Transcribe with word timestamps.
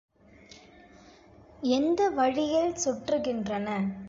எந்த 1.63 2.09
வழியில் 2.09 2.73
சுற்றுகின்றன? 2.85 3.67